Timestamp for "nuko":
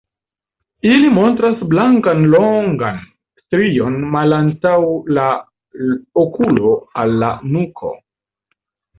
7.57-7.93